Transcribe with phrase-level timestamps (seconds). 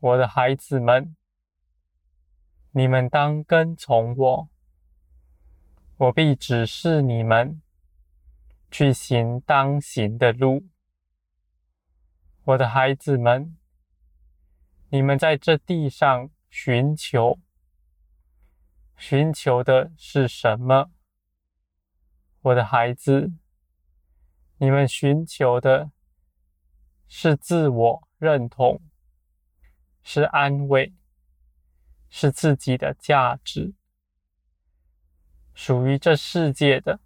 [0.00, 1.14] 我的孩子们，
[2.70, 4.48] 你们当跟从我，
[5.98, 7.60] 我必指示你们
[8.70, 10.66] 去行当行的路。
[12.44, 13.58] 我的孩子们，
[14.88, 17.38] 你们在这地上寻求，
[18.96, 20.90] 寻求的是什么？
[22.40, 23.34] 我的孩子，
[24.56, 25.90] 你们寻求的
[27.06, 28.80] 是自我认同，
[30.02, 30.94] 是安慰，
[32.08, 33.74] 是自己的价值，
[35.54, 37.00] 属于这世界的，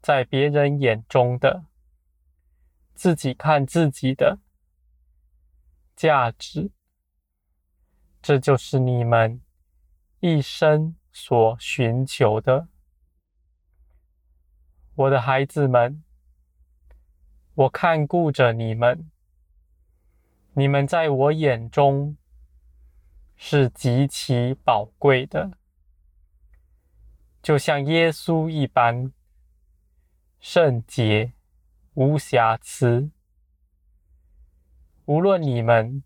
[0.00, 1.64] 在别人眼中的。
[2.94, 4.38] 自己看自己的
[5.96, 6.70] 价值，
[8.22, 9.42] 这就是你们
[10.20, 12.68] 一生所寻求的，
[14.94, 16.02] 我的孩子们。
[17.54, 19.10] 我看顾着你们，
[20.54, 22.16] 你们在我眼中
[23.36, 25.58] 是极其宝贵的，
[27.42, 29.12] 就像耶稣一般
[30.40, 31.32] 圣洁。
[31.96, 33.12] 无瑕疵。
[35.04, 36.02] 无论你们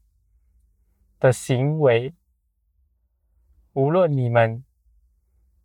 [1.18, 2.12] 的行为，
[3.72, 4.66] 无论你们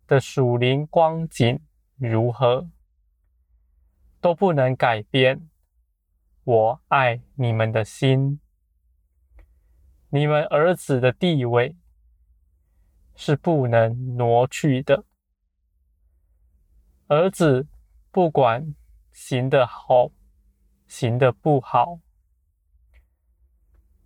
[0.06, 1.60] 的属灵光景
[1.96, 2.70] 如何，
[4.22, 5.50] 都不能改变
[6.44, 8.40] 我爱你们的心。
[10.14, 11.76] 你们儿子的地位
[13.16, 15.04] 是不能挪去的。
[17.08, 17.66] 儿子
[18.12, 18.76] 不管。
[19.10, 20.10] 行得好，
[20.88, 22.00] 行得不好，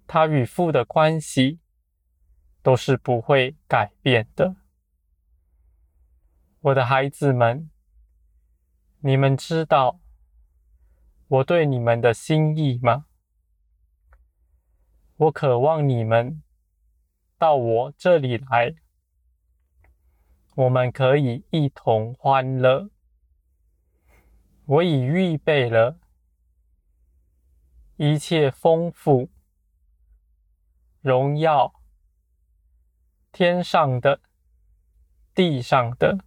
[0.06, 1.60] 他与父的关系
[2.62, 4.56] 都是不会改变的。
[6.60, 7.70] 我的孩子们，
[9.00, 9.98] 你们知道
[11.28, 13.06] 我对你们的心意吗？
[15.18, 16.44] 我渴望你们
[17.38, 18.76] 到我这里来，
[20.54, 22.88] 我们可以一同欢乐。
[24.64, 25.98] 我已预备了
[27.96, 29.28] 一切丰富、
[31.00, 31.74] 荣耀，
[33.32, 34.20] 天上的、
[35.34, 36.20] 地上的，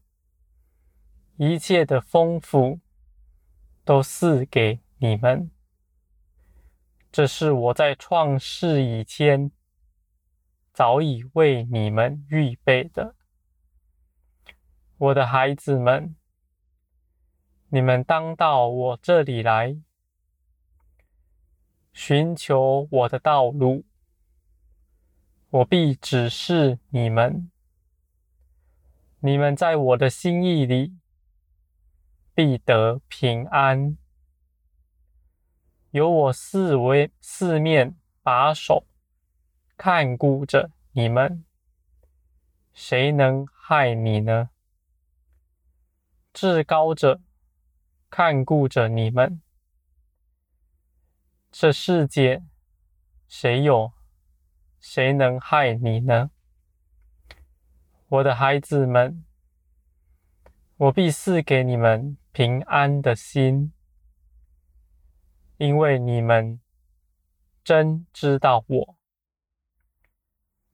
[1.38, 2.81] 一切的丰富，
[3.85, 5.50] 都赐给你们。
[7.12, 9.52] 这是我在创世以前
[10.72, 13.16] 早已为你们预备的，
[14.98, 16.16] 我的孩子们。
[17.68, 19.78] 你们当到我这里来，
[21.92, 23.84] 寻求我的道路，
[25.50, 27.52] 我必指示你们。
[29.20, 30.98] 你们在我的心意里
[32.34, 33.98] 必得平安。
[35.91, 38.85] 有我四围四面把守，
[39.78, 41.46] 看顾着你们，
[42.74, 44.50] 谁能害你呢？
[46.34, 47.22] 至高者。
[48.09, 49.41] 看顾着你们，
[51.50, 52.44] 这世界
[53.30, 53.94] 谁有
[54.81, 56.30] 谁能害你呢？
[58.09, 59.24] 我的孩子们，
[60.75, 63.72] 我必赐给你们平安的心，
[65.62, 66.60] 因为你们
[67.64, 68.98] 真知道我，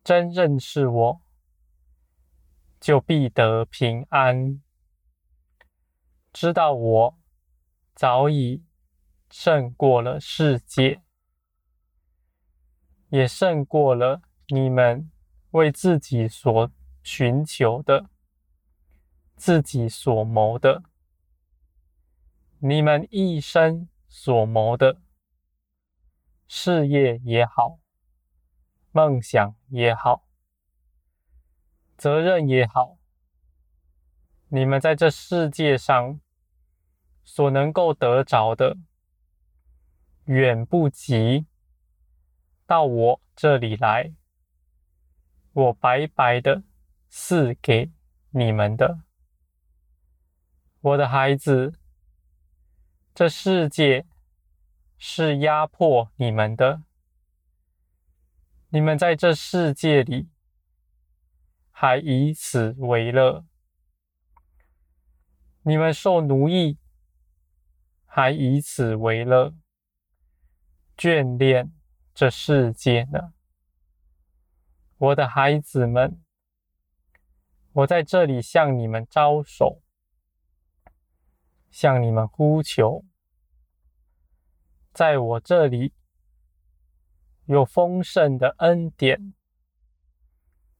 [0.01, 1.21] 真认识我，
[2.79, 4.63] 就必得平安，
[6.31, 7.17] 知道我。
[7.93, 8.63] 早已
[9.29, 11.01] 胜过了世界，
[13.09, 15.11] 也胜过了你们
[15.51, 16.71] 为自己所
[17.03, 18.09] 寻求的、
[19.35, 20.83] 自己所谋的。
[22.59, 25.01] 你们一生所谋的
[26.47, 27.79] 事业也好，
[28.91, 30.27] 梦想也好，
[31.97, 32.97] 责任也好，
[34.49, 36.19] 你们在这世界上。
[37.29, 38.77] 所能够得着的，
[40.27, 41.45] 远不及
[42.65, 44.13] 到我这里来，
[45.51, 46.63] 我白白的
[47.09, 47.91] 赐给
[48.29, 49.01] 你们的，
[50.79, 51.73] 我的孩子。
[53.17, 54.05] 这世界
[54.99, 56.83] 是压迫你们的，
[58.69, 60.29] 你们在这世界里
[61.71, 63.43] 还以此为乐，
[65.63, 66.77] 你们受奴役。
[68.05, 69.55] 还以此为乐，
[70.95, 71.73] 眷恋
[72.13, 73.33] 这世界呢？
[74.97, 76.21] 我的孩子们，
[77.71, 79.81] 我在这里向你们招手，
[81.69, 83.05] 向你们呼求，
[84.97, 85.93] 在我这里，
[87.45, 89.35] 有丰盛的恩典，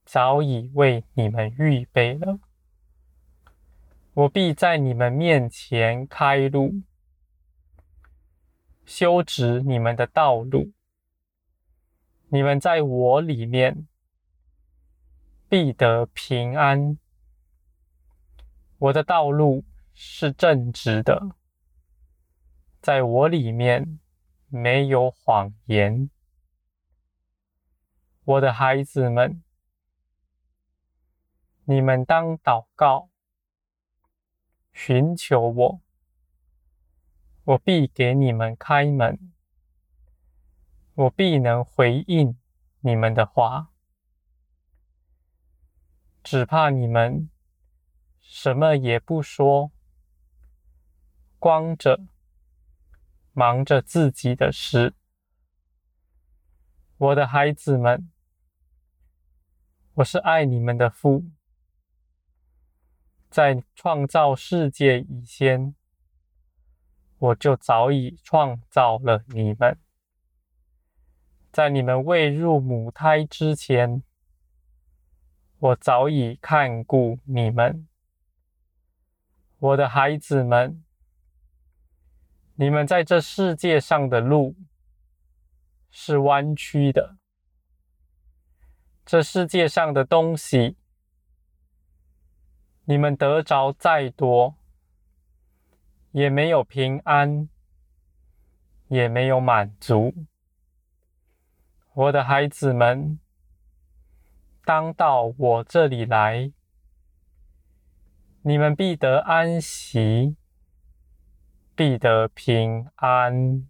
[0.04, 2.40] 早已为你们预备了。
[4.14, 6.82] 我必在你们面前开路，
[8.84, 10.72] 修直你们的道路。
[12.30, 13.86] 你们在我里面
[15.48, 16.98] 必得平安。
[18.78, 21.36] 我的道路是正直的，
[22.80, 24.00] 在我里面
[24.48, 26.10] 没有谎言。
[28.24, 29.42] 我的孩子们，
[31.64, 33.10] 你们当祷告，
[34.72, 35.80] 寻求我，
[37.44, 39.32] 我必给你们开门，
[40.94, 42.38] 我必能回应
[42.80, 43.70] 你们的话，
[46.22, 47.30] 只怕你们。
[48.20, 49.72] 什么也不说，
[51.38, 51.98] 光着
[53.38, 54.94] 忙着自己的事。
[56.96, 58.10] 我的孩子们，
[59.94, 61.24] 我是爱你们的父，
[63.30, 65.76] 在创造世界以前，
[67.18, 69.78] 我就早已创造了你们，
[71.52, 74.02] 在你们未入母胎之前，
[75.60, 77.86] 我早已看顾你们。
[79.60, 80.82] 我的孩子们，
[82.60, 84.56] 你们在这世界上的路
[85.92, 87.16] 是弯曲的。
[89.06, 90.76] 这世界上的东西，
[92.84, 94.56] 你们得着再多，
[96.10, 97.48] 也没有平安，
[98.88, 100.12] 也没有满足。
[101.94, 103.20] 我的孩子们，
[104.64, 106.52] 当到我这里来。
[108.42, 110.36] 你们必得安息，
[111.78, 113.64] 必得平安。